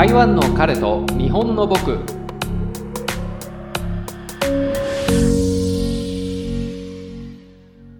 [0.00, 1.98] 台湾の彼と日本の僕。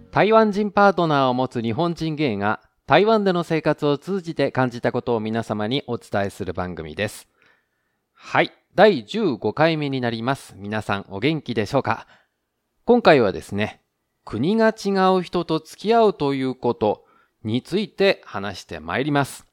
[0.09, 7.27] 台湾人パートナーを持つ日本人ゲイが台湾での生活を通じて感じたことを皆様にお伝えする番組です。
[8.13, 8.51] はい。
[8.73, 10.55] 第15回目になります。
[10.57, 12.07] 皆さんお元気でしょうか？
[12.83, 13.79] 今回はですね
[14.25, 17.05] 国が違う人と付き合うということ
[17.43, 19.45] について話してまいります。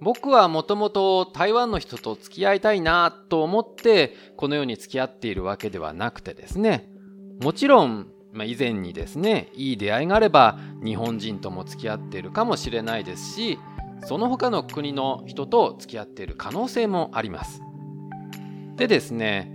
[0.00, 6.90] 僕はもともと台湾の人と付き合いたいなと思ってこのように付き合っているわけではなくてですね。
[7.40, 8.08] もちろん、
[8.44, 13.58] 以前にですねいい出会いがあれば日本人とも付き合っているかもしれないですし
[14.04, 17.62] その他の国の人と付き合っている可能性もあります。
[18.76, 19.50] でですね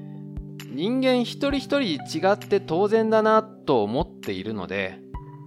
[0.73, 4.99] 人間一人一人違って当然だなと思っているので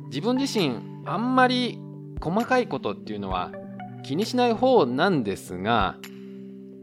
[0.07, 1.81] 自分自身あんまり
[2.21, 3.51] 細かいことっていうのは
[4.05, 5.97] 気にしない方なんですが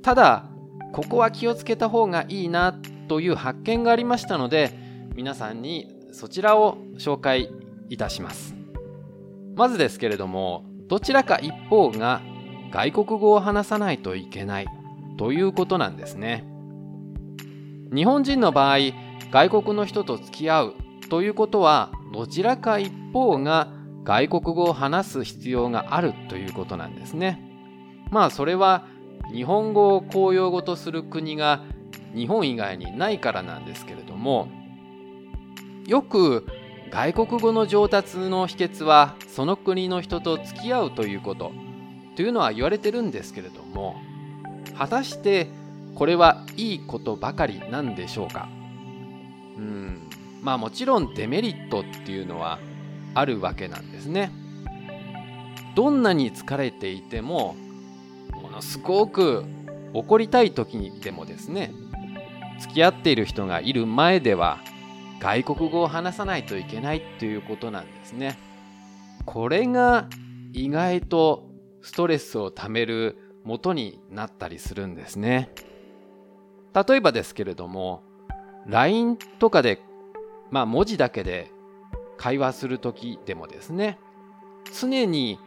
[0.01, 0.45] ただ
[0.91, 2.73] ここは気をつけた方がいいな
[3.07, 4.77] という発見がありましたので
[5.15, 7.49] 皆さんにそちらを紹介
[7.89, 8.55] いたします。
[9.55, 12.21] まずですけれどもどちらか一方が
[12.71, 14.67] 外国語を話さないといけない
[15.17, 16.45] ということなんですね。
[17.93, 18.77] 日本人の場合
[19.31, 20.73] 外国の人と付き合う
[21.09, 23.67] ということはどちらか一方が
[24.03, 27.41] 外国語を話す必要があるということなんですね。
[28.09, 28.85] まあそれは
[29.31, 31.63] 日本語を公用語とする国が
[32.13, 34.49] 日本以外にないからなんですけれども
[35.87, 36.45] よく
[36.89, 41.53] 外国語の上達の秘訣はその国の人と付き合うということ
[42.17, 43.95] というのは言われてるんですけれども
[44.77, 45.47] 果たして
[45.95, 48.49] これはいいことばかりなんでしょうか？
[49.57, 50.09] うん
[50.41, 52.59] まあもちろんデメリットっていうのは
[53.13, 54.31] あるわけなんですね。
[55.75, 57.55] どんなに疲れていても
[58.41, 59.45] ものすごく
[59.93, 61.71] 怒りたい時にでもですね
[62.59, 64.59] 付き合っている人がいる前では
[65.19, 68.37] 外国語を話さないといけないということなんですね。
[69.25, 70.07] これが
[70.51, 71.47] 意外と
[71.81, 75.51] ストレスをためる元になったりするんですね。
[76.73, 78.03] 例えばですけれども
[78.65, 79.81] LINE とかで
[80.49, 81.50] まあ文字だけで
[82.21, 83.97] 会話する時でもですね
[84.79, 85.39] 常に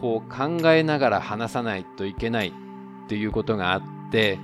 [0.00, 4.38] こう考えながら話さないといけないっていうことがあって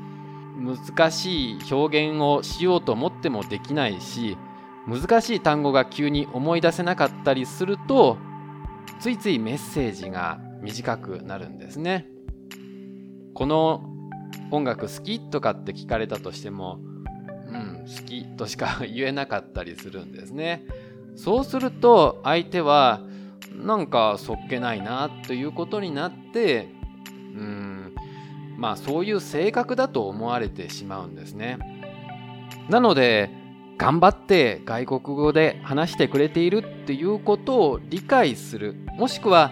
[0.58, 4.36] 難しい表現をしようと思ってもできないし
[4.86, 8.18] 難しい単語が急に思い出せなかったりすると
[9.00, 12.06] ついついメッセージが短くなるんですね。
[13.34, 13.84] この
[14.50, 16.80] 音楽好きとかって聞かれたとしても
[17.46, 20.66] うん好きとしか言えなかったりするんですね。
[21.18, 23.00] そうすると相手は
[23.52, 26.68] なんかそっけないなということになって
[27.14, 27.94] うん
[28.56, 31.58] まあそういう性格だと思われてしまうんですね。
[32.68, 33.30] なので
[33.78, 39.50] 頑張って外国語で話してくれているっていうことを理解するもしくは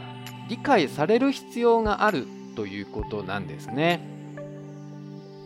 [0.49, 4.01] 理解される必要があるということなんですね。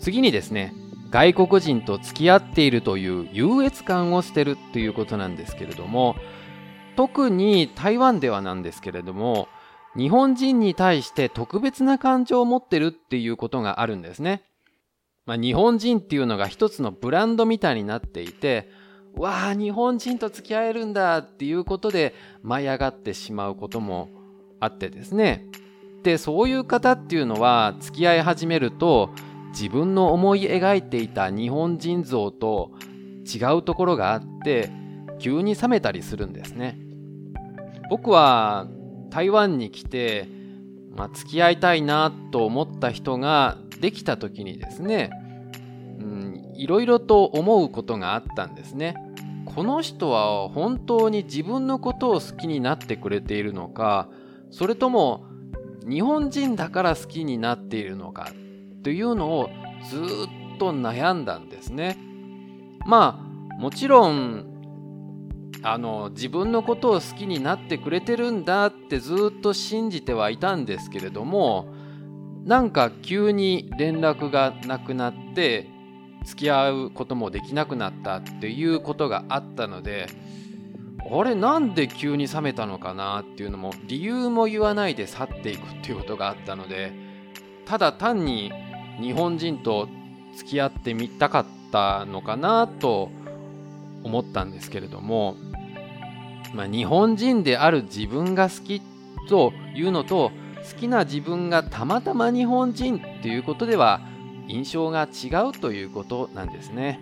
[0.01, 0.75] 次にですね
[1.11, 6.17] 外国人と付き合っているという優越感を捨てるということなんですけれども
[6.97, 9.49] 特に台湾ではなんですけれども
[9.97, 14.45] 日本人に対して特別な感情を持ってるっていうことがあるんですね。
[15.27, 18.71] まあ、日本人っていうのが一つのブランドみたいになっていて
[19.17, 24.09] わあ日本人と付き合えるんだっていうことで舞い上がってしまうことも
[24.61, 25.47] あってですね。
[26.03, 29.11] でそういう方っていうのは付き合い始めると
[29.51, 32.73] 自分の思い描いていた日本人像と
[33.33, 34.71] 違うところがあって
[35.19, 36.79] 急に冷めたりするんですね。
[37.91, 38.69] 僕は
[39.11, 40.29] 台湾に来て、
[40.97, 45.11] まあ、付き合いたいなと思った人ができた時にですね、
[46.55, 48.95] いろいろと思うことがあったんですね。
[49.55, 54.09] この人は本当に自分のことを好きになってくれているのか
[54.51, 55.25] それとも
[55.89, 58.31] 日本人だから好きになっているのか
[58.83, 59.51] というのを
[59.89, 61.97] ずっと悩んだんですね。
[62.87, 64.47] まあもちろん
[65.63, 71.69] あの自分のことを好きになってくれてるんだってずっと信じてはいたんですけれども
[72.45, 75.69] なんか急に連絡がなくなって
[76.25, 80.07] 付き合うこともできなくなったっていうことがあったので
[81.11, 86.93] あれなんで急に冷めたのかなっていうのも理由も言わないで去っていくっていうことがあったので
[87.67, 88.53] ただ単に
[89.01, 89.89] 日本人と
[90.37, 93.11] 付き合ってみたかったのかなと
[94.05, 95.37] 思ったんですけれども、
[96.55, 98.83] まあ、日本人である自分が好き
[99.29, 100.33] というのと
[100.71, 104.01] 好きな自分がたまたま日本人っていうことでは
[104.49, 107.01] 印象が違うということなんですね。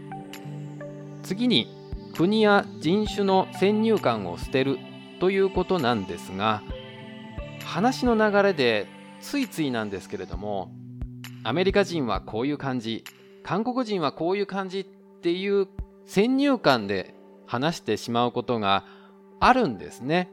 [1.22, 1.68] 次に
[2.14, 4.78] 国や人種の先入観を捨てる
[5.20, 6.62] ということなんですが
[7.64, 8.86] 話の流れで
[9.20, 10.70] ついついなんですけれども
[11.44, 13.04] アメリカ人はこういう感じ
[13.42, 15.68] 韓国人はこういう感じっていう
[16.06, 17.14] 先入観で
[17.46, 18.84] 話してしまうことが
[19.40, 20.30] あるんですね。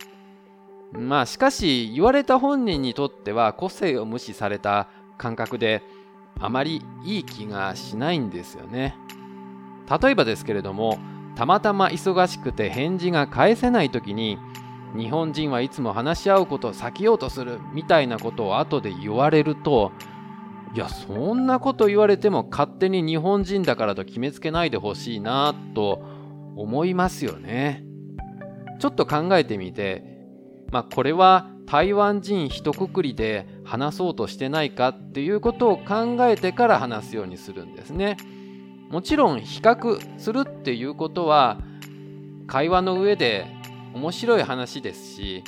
[0.91, 4.87] まあしかし言われた本人にとっては個性を無視された
[5.17, 5.81] 感覚で
[6.39, 8.95] あまりいい気がしないんですよね。
[10.01, 10.99] 例えばですけれども
[11.35, 14.37] たまたま忙しくて返事が返せない時に
[14.97, 19.91] 日本人はいつも話し合うことを避けようとするみたいなことを後で言われると
[20.75, 26.03] いやそんなこと言われても勝手に日本人だからと決めつけないでほしいなと
[26.55, 27.83] 思いますよね。
[28.79, 30.15] ちょっと考えてみて
[30.71, 38.17] まあ、これは台湾人一括りで話そうとしてないかっていうことを考えてから話すようにするんですね。
[38.89, 41.59] もちろん比較するっていうことは
[42.45, 43.47] 会話の上で
[43.93, 45.43] 面白い話ですし、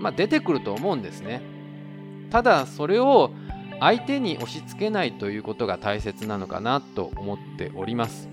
[0.00, 1.42] まあ、出てくると思うんですね。
[2.30, 3.30] ただそれを
[3.80, 8.28] 相手に押し付けないということが大切なのかなと思っております。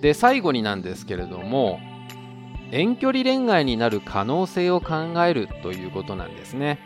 [0.00, 1.80] で最後になんですけれども
[2.70, 6.78] 遠距離恋愛になる可能性を考えるということなんですね。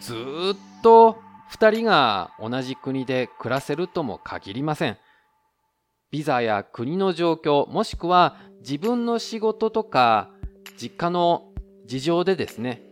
[0.00, 1.18] ずっと
[1.52, 4.96] 2人が同じ国で暮らせるとも限りません。
[6.10, 10.30] ビザや国の状況、もしくは自分の仕事とか
[10.76, 11.52] 実家の
[11.86, 12.82] 事情でですね、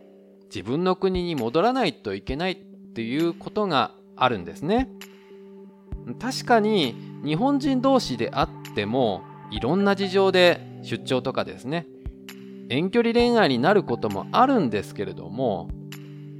[0.47, 2.59] 自分の国に戻らないといけない
[2.93, 4.91] っていうことがあるんですね。
[6.21, 6.94] 確かに
[7.25, 11.87] 日本人同士であってもいろんな事情で出張とかですね。
[12.69, 15.69] 遠距離恋愛になることもあるんですけれども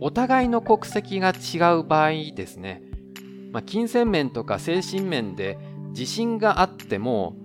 [0.01, 2.83] お互いの国籍が違う場合ですね、
[3.51, 5.59] まあ、金銭面とか精神面で
[5.91, 7.37] 自信があっても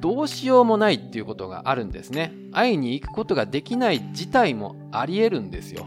[0.00, 2.32] どうしようもないっていうことがあるんですね。
[2.50, 5.86] 会いに行くことができない事態もありえるんですよ。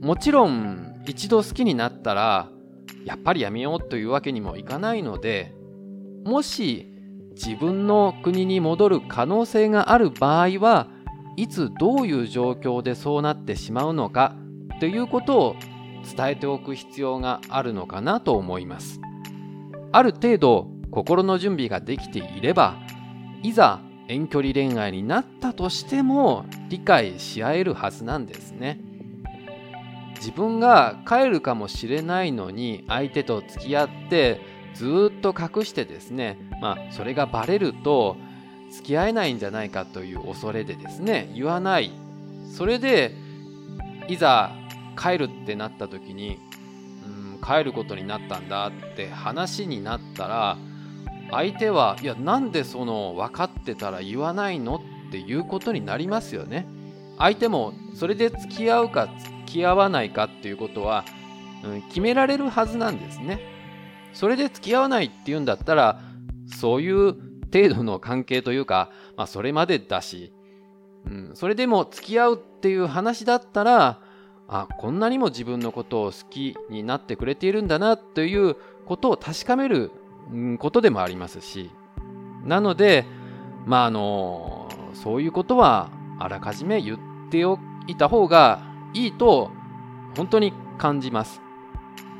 [0.00, 2.48] もちろん一度好きになったら
[3.04, 5.54] やっぱりやめようというわけにもいかないので
[6.24, 6.92] もし
[7.32, 10.88] 自分の国に戻る可能性がある場合は
[11.36, 14.34] いつどういう状況でそうなってしまうのか
[14.78, 15.56] ということを
[16.16, 19.00] 伝えておく必要があるのかなと思います。
[19.92, 22.76] ある程度心の準備ができていれば
[23.42, 28.80] いざ遠距離恋愛になったとしても理解し合えるはずなんですね。
[30.20, 34.40] 自分が帰るかもしれないのに相手と付き合って
[34.74, 38.16] ずっと隠してですねまあそれがバレると
[38.70, 41.90] 付き合えないんじゃないかという恐れでですね言わない。
[42.56, 43.14] それで
[44.08, 44.52] いざ
[45.00, 46.38] 帰るってなった時に
[47.44, 50.58] 帰ることになったんだって話になったら
[51.30, 56.66] 相手はいやなんでその分かってたら言わないのっていうことになりますよね。
[57.18, 59.08] 相手もそれで付き合うか
[59.52, 61.04] き合わないかっていうことは、
[61.64, 63.40] うん、決められるはずなんですね。
[64.12, 66.00] それで付き合わないっていうんだったら
[66.46, 67.14] そういう
[67.52, 70.32] 程度の関係というか、まあ、それまでだし、
[71.06, 74.00] うん、それでも付き合うっていう話だったら、
[74.48, 79.90] あ、こんなにも自分のことを好きになってくれているんだなということを確かめる
[80.58, 81.70] ことでもありますし、
[82.44, 83.04] なので、
[83.66, 86.98] まあ、あの、そういうことはあらかじめ言っ
[87.30, 89.50] ておいた方がいいと
[90.16, 91.40] 本当に感じます。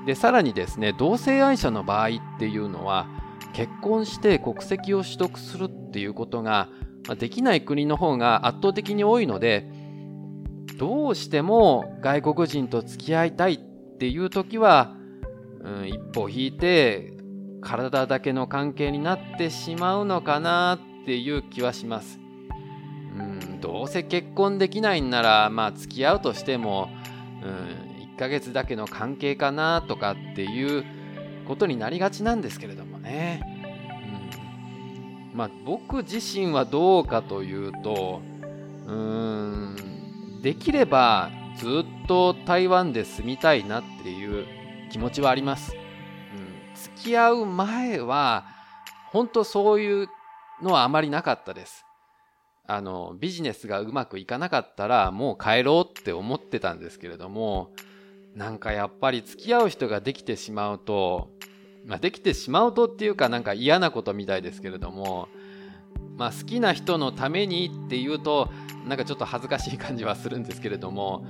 [0.06, 3.06] で、さらにですね、同性愛者の場合っていうのは、
[3.52, 6.68] 結婚して国籍を取得するっていうことが
[7.18, 9.68] できない国の方が圧倒的に多いので
[10.78, 13.58] どうしても外国人と付き合いたいっ
[13.98, 14.96] ていう時は、
[15.62, 17.12] うん、一歩引いて
[17.60, 22.19] 体だけの関係になってしまうのかなっていう気はします。
[23.70, 26.88] どうせ結婚できないんならまあ付き合うとしても、
[27.40, 30.84] うん、1ヶ月だけの関係かなとかっていう
[31.46, 33.40] ことになりがちなんですけれどもね。
[35.32, 38.22] うん、まあ僕自身はどうかというと
[38.88, 39.76] うん
[40.42, 44.46] できればずっと台湾で住みたいなっていう
[44.90, 45.76] 気持ちはあります。
[45.76, 48.46] うん、付き合う前は
[49.12, 50.08] 本当そういう
[50.60, 51.86] のはあまりなかったです。
[52.66, 57.72] あのビジネスがうまくいかなかったらもう帰ろうって思ってたんですけれども
[58.34, 61.30] なんかやっぱり付き合う人ができてしまうと、
[61.84, 65.28] まあ、できてしまうとっていうかなんか嫌なことみたいですけれども、
[66.16, 68.50] まあ、好きな人のためにっていうと
[68.86, 71.26] なんかちょっと恥ずかしい感じはするんですけれども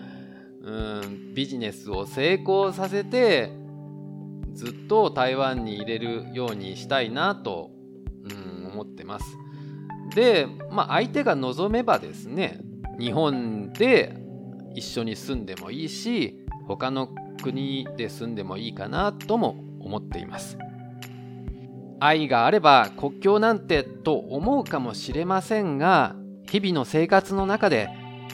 [0.62, 3.50] うんビジネスを成功させて
[4.52, 7.70] ずっと台湾に入れるようにしたいなと、
[8.25, 9.25] うん、思ってます。
[10.14, 12.61] で、まあ、相手が望めばですね
[12.99, 14.17] 日本で
[14.75, 17.09] 一緒に住んでもいいし他の
[17.43, 20.59] 国で住んでもいいかなとも思っています。
[22.00, 26.17] 愛があれば国境なんてと思うかもしれませんが
[26.49, 27.90] 日々の生活の中で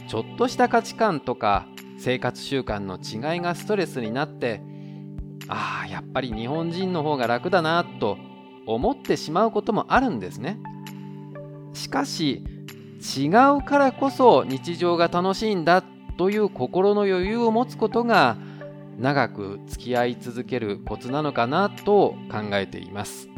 [0.08, 1.66] ちょっとした価値観とか
[1.98, 4.62] 生活習慣の違いがストレスになって
[5.48, 8.18] ああやっぱり日本人の方が楽だなと
[8.66, 10.58] 思ってしまうこともあるんですね。
[11.76, 12.42] しかし
[13.16, 15.84] 違うからこそ日常が楽しいんだ
[16.16, 18.38] という心の余裕を持つことが
[18.98, 23.28] 長く付き合い続けるコツなのかなと考えています。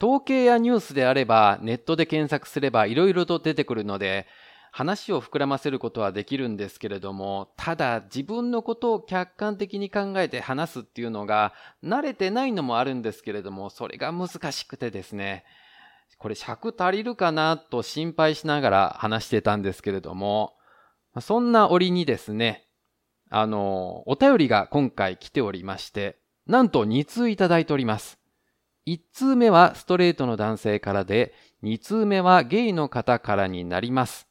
[0.00, 4.26] 統計やニュースであればネットで検索すればいろいろと出てくるので
[4.70, 15.44] 話を膨らませることはできるんですけれども、ただ自分のことを客観的に考えて話すっていうのが慣れてないのもあるんですけれども、それが難しくてですね、
[16.18, 20.54] これ尺足りるかなと心配しながら話してたんですけれども、
[21.20, 22.68] そんな折にですね、
[23.30, 28.18] あの、お便りが今回来ておりまして、なんと2通いただいております。
[28.86, 34.27] 1通目はストレートの男性からで、2通目はゲイの方からになります。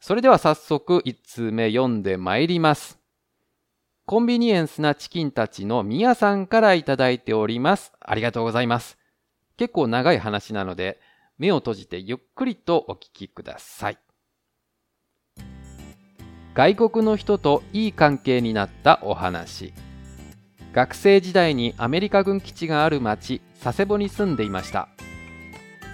[0.00, 2.98] それでは早速1通目読んでまいります。
[4.06, 7.92] コンビニエンスなチキンたちのみやさんからいただいております。
[8.00, 8.96] ありがとうございます。
[9.58, 10.98] 結構長い話なので、
[11.36, 13.98] 目を閉じてゆっくりとお聞きください。
[16.54, 19.74] 外国の人といい関係になったお話。
[20.72, 24.88] 学生時代にアメリカ軍基地がある町、佐世保に住んでいました。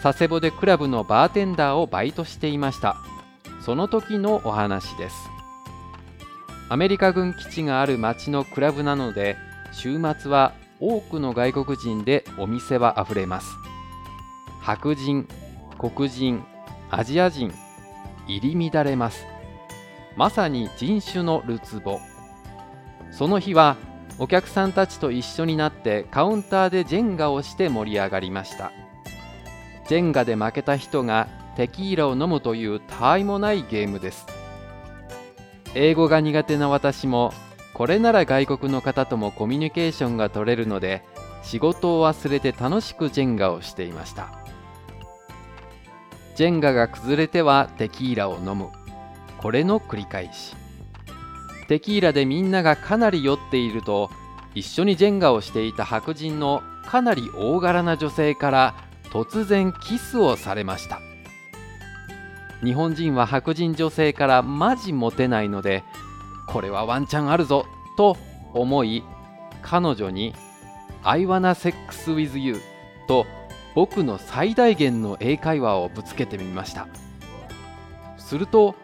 [0.02, 2.96] 佐世保でクラブのバーテンダーをバイトしていました。
[3.64, 5.16] その時のお話です。
[6.68, 9.38] アメリカ軍基地がある町のクラブなので
[9.72, 13.56] 週末は多くの外国人でお店はあふれます。
[14.60, 15.26] 白人
[15.78, 16.44] 黒人
[16.90, 17.54] アジア人
[18.26, 19.24] 入り乱れます。
[20.14, 22.00] まさに人種のるつぼ。
[23.10, 23.76] その日は
[24.18, 28.72] お客さんたちと一緒になってカウンターでジェンガをして盛り上がりました。
[29.88, 34.26] ジェンガで負けた人がテキーラを飲むというたわいもないゲームです。
[35.74, 37.32] 英語が苦手な私も
[37.72, 41.02] これなら外国の方ともコミュニケーションが取れるので
[41.42, 44.32] 仕事を忘れて楽しくジェンガをしていました。
[46.36, 48.68] ジェンガが崩れてはテキーラを飲む。
[49.38, 50.56] これの繰り返し。
[51.68, 54.10] テキーラでみんながかなり酔っていると
[54.54, 58.74] 一緒にジェンガをしていた白人のかなり大柄な女性から
[59.10, 61.00] 突然キスをされました。
[62.64, 65.84] 日本人は白人女性からマジモテないので
[66.48, 67.66] これはワンチャンあるぞ
[67.96, 68.16] と
[68.54, 69.04] 思い
[69.62, 70.34] 彼女に
[71.04, 72.60] 「I wanna sex with you」
[73.06, 73.26] と
[73.74, 76.86] 僕の最大限の英会話をぶつけてみました。
[78.16, 78.74] すると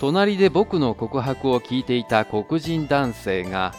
[0.00, 3.72] 隣で僕の告白を聞いていた黒人男性が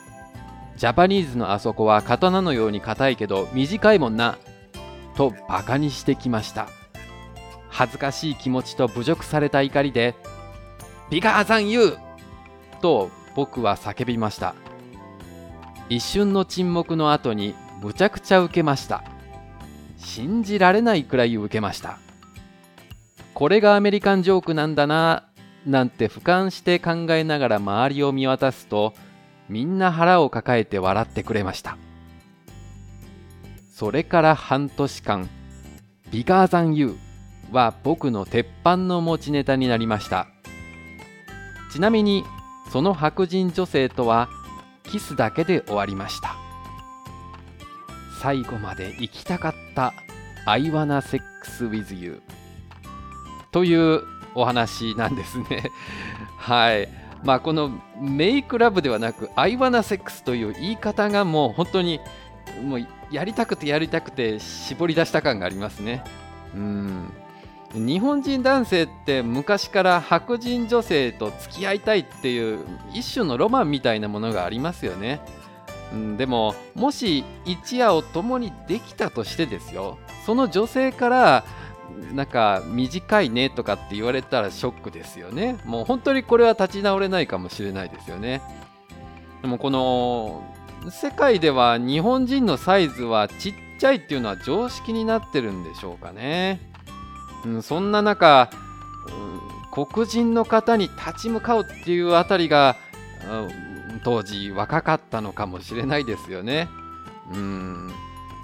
[0.76, 4.38] 「ジャパニーズのあそこは刀のように硬いけど短いもんな」
[5.16, 6.77] とバカにしてきました。
[7.70, 10.14] 恥ずかしい気持ちと侮辱された怒りで
[11.10, 11.98] 「ビガーザンユー!」
[12.80, 14.54] と僕は叫びました。
[15.88, 19.02] 一瞬の沈黙の後にむちゃくちゃ受けました。
[19.96, 21.98] 信じられないくらい受けました。
[23.34, 25.24] これがアメリカンジョークなんだな
[25.64, 28.94] なんて俯瞰して考えながら周りを見渡すと
[29.48, 31.78] みんな腹を抱えて笑ってくれました。
[33.72, 35.28] それから半年間
[36.10, 37.07] ビガーザンユー
[37.52, 40.28] は僕の鉄板の持ちネタになりました。
[41.72, 42.24] ちなみに
[42.72, 44.28] その白人女性とは
[44.84, 46.36] キスだけで終わりました。
[48.20, 49.94] 最後まで行きたかった
[50.44, 52.20] I wanna sex with you
[53.52, 54.02] という
[54.34, 55.70] お話なんですね。
[56.36, 56.88] はい。
[57.24, 62.00] まあこのメイクラブではなく I wanna sex という言い方がもう本当に
[62.64, 66.02] もうやりたくてやりたくて絞り出した感がありますね。
[66.54, 67.12] うん。
[67.74, 72.60] 日本人男性って昔から白人女性と付き合いたいっていう
[72.94, 75.20] 一種のロマンみたいなものがありますよね。
[76.16, 79.96] でももし一夜を共にできたとしてですよ
[80.26, 81.44] その女性から
[82.12, 88.42] なんか短いねとかって言われたらショックですよねもう本当にこれは立ち直れないかもしれないですよね
[89.40, 90.42] でもこの
[90.90, 96.60] 世界では日本人のサイズはちっちゃいっていうのは常識になってるんでしょうかね。
[97.48, 98.50] うん、そんな中、
[99.74, 102.76] うん、黒人の方に立ち向かうっていうあたりが、
[103.30, 106.68] うん、当時若かったのかもしれないですよね。
[107.32, 107.92] うん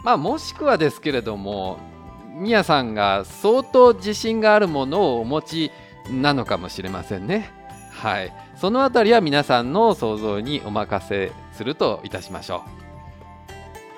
[0.04, 1.78] まあもしくはですけれども
[2.34, 5.70] みやさんが相当自信があるものをお持ち
[6.11, 7.50] なのかもしれませんね。
[7.92, 12.61] はい、そのあたりは皆さんの想像にお任せするといたしましょう。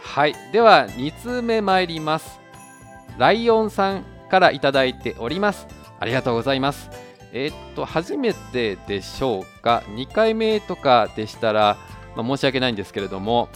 [0.02, 2.38] はい、では2通目参ります。
[3.18, 5.66] ライオンさんからいただいております。
[5.98, 6.90] ありがとうございます。
[7.32, 11.76] えー、っと、初めてでしょうか、2回目とかでしたら、
[12.16, 13.48] まあ、申し訳ないんですけれども、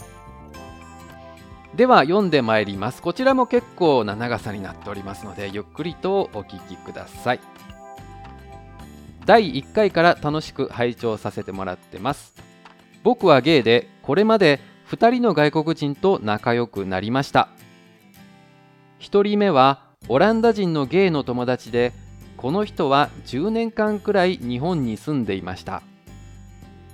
[1.75, 3.01] では読んでまいります。
[3.01, 7.39] こちらも結構な長さになっておりますので、ゆっくりとお聞きください。
[9.25, 12.33] 第1回から楽しく拝聴させてもらってます。
[13.03, 14.59] 僕はゲイで、これまで
[14.89, 17.49] 2人の外国人と仲良くなりました。
[18.99, 21.93] 1人目はオランダ人のゲイの友達で、
[22.35, 25.83] この人は10年間くらい日本に住んでいました。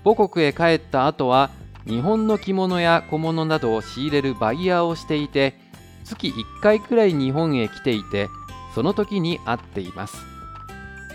[0.04, 1.50] 母国へ帰った後は
[1.86, 5.60] 日本の着物や小物などを仕入れるバイヤーをしていて
[6.06, 8.30] 月1回くらい日本へ来ていて
[8.74, 10.18] その時に会っています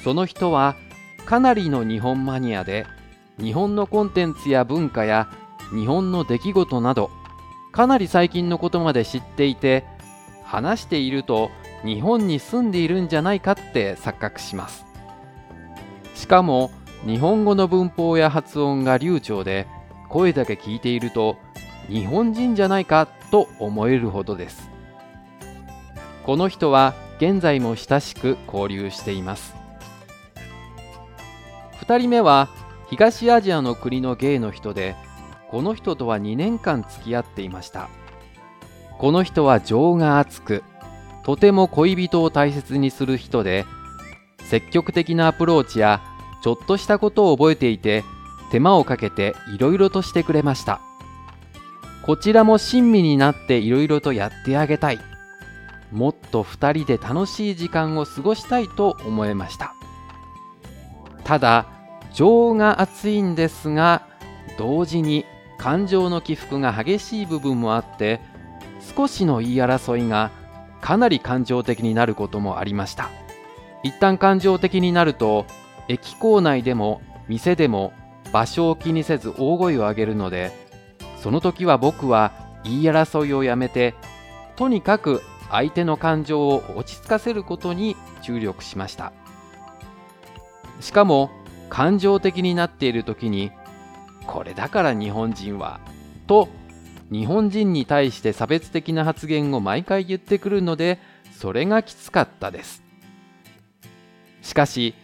[0.04, 0.76] その人は
[1.24, 2.86] かなりの日本マニアで
[3.38, 5.30] 日本のコンテンツや文化や
[5.70, 7.10] 日本の出来事など
[7.70, 9.86] かなり最近のことまで知っていて
[10.44, 11.50] 話していると
[11.84, 14.84] 日本に住んでいるんじゃないかって錯覚します。
[16.14, 16.70] しかも
[17.04, 19.66] 日本語の文法や発音が流暢で
[20.08, 21.36] 声だけ聞いていると
[21.88, 24.70] 日本人じゃないかと思えるほどです。
[26.24, 29.56] この人は現在も親しく交流しています。
[31.80, 32.48] 2人目は
[32.88, 34.94] 東アジアの国のゲイの人で
[35.50, 37.88] この人とは2年間付き合っていました。
[38.98, 40.62] この人は情が厚く
[41.24, 43.64] とても恋人を大切にする人で
[44.44, 46.02] 積極的なアプローチや
[46.42, 48.04] ちょっとしたことを覚えていて
[48.50, 50.80] 手間をかけていろいろとしてくれました。
[52.02, 54.98] こちらも親身になっていろいろとやってあげたい。
[55.92, 59.74] もっと2人で楽しい時間を過ごしたいと思いました。
[61.24, 61.66] ただ
[62.12, 64.06] 情が熱いんですが
[64.58, 65.24] 同時に
[65.58, 68.20] 感情の起伏が激しい部分もあって
[68.96, 70.30] 少しの言い争いが
[70.82, 73.08] かなり感情的になることもありました。
[73.82, 75.46] 一旦感情的になると
[75.88, 77.92] 駅構内でも店でも
[78.32, 80.52] 場所を気にせず大声を上げるので
[81.16, 82.32] その時は僕は
[82.64, 83.94] 言い争いをやめて
[84.56, 89.12] とにかく相手の感情を落ち着かせることに注力しました。
[90.80, 91.30] しかも
[91.68, 93.52] 感情的になっている時に
[94.26, 95.80] これだから日本人は
[96.26, 96.48] と
[97.12, 100.98] 日本人に対して差別的な発言を毎回言ってくるので
[101.38, 102.82] それがきつかったです。
[104.40, 104.94] しかし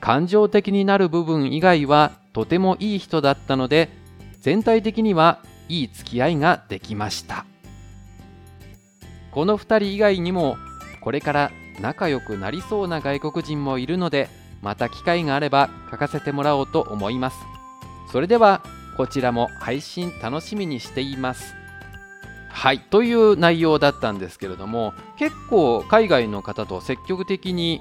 [0.00, 3.88] 感情的になる部分以外はとてもいい人だったので
[4.40, 7.46] 全体的にはいい付き合いができました。
[9.30, 10.56] この2人以外にも
[11.00, 14.28] これから仲良くなりそうな外国人もいるので
[14.62, 17.36] また機会があれば書かせてもらおうと思います。
[18.10, 18.62] それでは
[18.96, 21.54] こちらも配信楽しみにしています。
[22.48, 22.80] はい。
[22.80, 27.80] という内容だったんですけれども結構海外の方と積極的に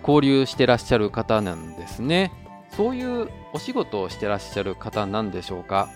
[0.00, 2.32] 交流してらっしゃる方なんですね。
[2.76, 5.88] そういうお仕事をしてらっしゃる方なんでしょうか？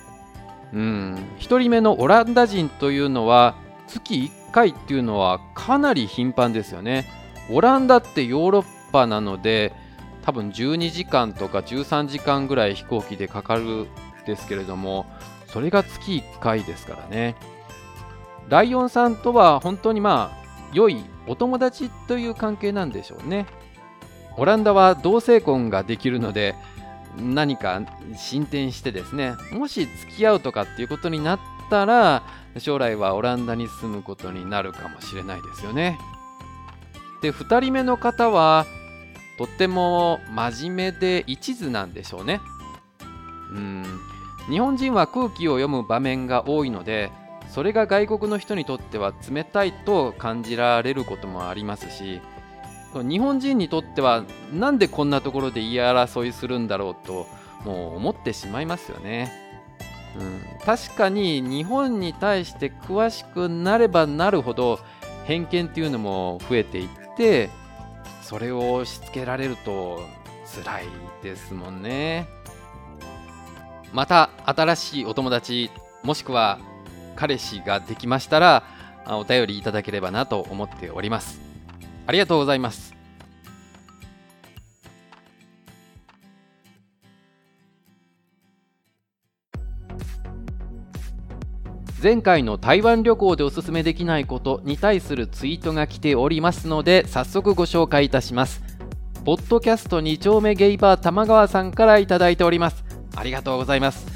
[0.73, 1.15] うん。
[1.39, 3.55] 1人目のオランダ人というのは
[3.87, 7.07] 月1回っていうのはかなり頻繁ですよね。
[7.51, 9.73] オランダってヨーロッパなので
[10.23, 13.87] 多分12時間とか13時間ぐらい飛行機でかかる
[14.27, 15.07] ですけれども
[15.47, 17.37] それが月1回ですからね
[18.49, 23.47] ライオンさんとは本当にまあ良いお友達という関係なんでしょうね
[24.37, 26.55] オランダは同性婚ができるので
[27.19, 27.81] 何か
[28.17, 32.23] 進展してですねもし付き合うとかっていうことになったら
[32.59, 35.99] 将来はオランダに住むことになるかもしれないですよね。
[37.23, 38.67] で2人目の方は
[39.39, 42.41] とっても真面目で一途なんでしょうね。
[43.51, 43.85] うん
[44.49, 47.11] 日本人は空気を読む場面が多いので
[47.49, 52.21] それが外国の人にとっては冷たいと感じられることもありますし
[53.03, 57.27] 日本人にとってはなんでこんなところで言い争いするんだろうと
[57.65, 59.33] もう思ってしまいますよね。
[60.19, 64.79] うん、確かに日本に対して詳しくなればなるほど
[65.27, 67.51] 偏見っていうのも増えていって
[68.23, 70.01] それを押し付けられると
[70.65, 70.85] 辛い
[71.23, 72.36] ですもんね。
[73.97, 75.71] また新しいお友達
[76.03, 76.59] もしくは
[77.15, 78.63] 彼氏ができましたら
[79.07, 81.41] お便りいただければなと思っております。
[82.07, 82.95] ありがとうございます。
[92.03, 98.63] 前回の台湾旅行でおすすめできないことに対するツイートが来ておりますので早速ご紹介いたします。
[99.25, 102.86] ポッドキャスト2丁目ゲイバー玉川さんからいただいております。
[103.17, 104.07] ありがとうございます。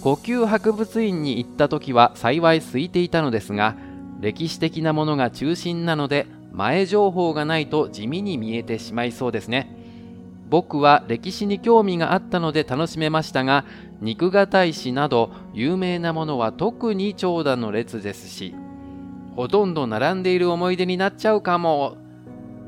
[0.00, 3.76] 呼吸博物院に行った時は幸い空いていたのですが
[4.20, 9.76] 歴史的なものが中心なので前情報がないと地味に見えてしまいそうですね。
[10.48, 13.66] 僕は歴史に興味があったので楽しめましたが
[14.00, 18.54] 肉が大師など有名なものは特に長蛇の列ですし
[19.36, 21.98] ほとんど並んでいる思い出になっちゃうかも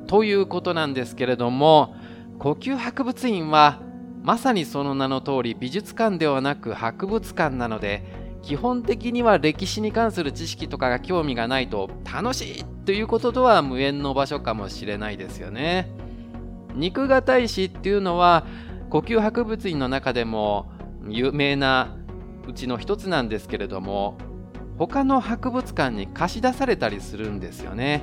[0.09, 1.95] ということなんですけれども
[2.39, 3.81] 呼吸博物院は
[4.23, 8.05] まさにその名の通り美術館ではなく博物館なので
[8.43, 15.91] 基本的には歴史に関する知識とかが興味がないと楽しいということとは無縁の場所かもしれないですよね。
[16.75, 18.47] 肉が大師っていうのは
[18.89, 20.71] 呼吸博物院の中でも
[21.09, 21.97] 有名な
[22.47, 24.19] うちの一つなんですけれども
[24.79, 28.03] 他の博物館に貸し出されたりするんですよね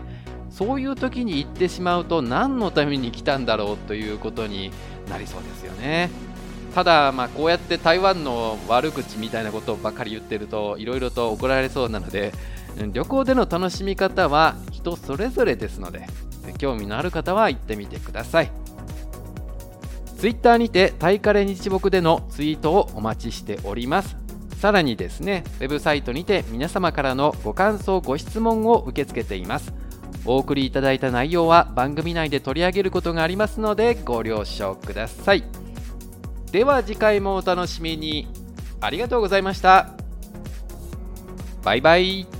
[0.50, 4.72] そういう時に行ってしまうと何のために来たんだろうということに
[5.10, 6.10] なりそうですよね。
[6.74, 12.34] ただまあこうやって台湾の悪口みたいなことばかり言ってるといろいろと怒られそうなので
[12.94, 16.06] 旅行での楽しみ方は人それぞれですので
[16.60, 18.52] 興味のある方は行ってみてください。
[20.18, 24.16] ツイッターにてタイカレ日木でのツイートをお待ちしております。
[24.60, 29.74] さらにですねウェブサイトにて皆様からのご感想ご質問を受け付けています。
[30.28, 35.44] お送りいただいた内容は番組内で取り上げることがありますのでご了承ください。
[36.52, 38.28] では次回もお楽しみに。
[38.80, 39.94] ありがとうございました。
[41.64, 42.37] バイバイ。